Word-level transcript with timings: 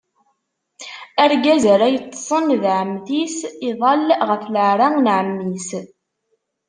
Argaz 1.23 1.63
ara 1.73 1.87
yeṭṭṣen 1.93 2.47
d 2.61 2.63
ɛemmti-s, 2.79 3.37
iḍall 3.69 4.07
ɣef 4.29 4.43
leɛra 4.53 4.87
n 5.03 5.11
ɛemmi-s. 5.17 5.69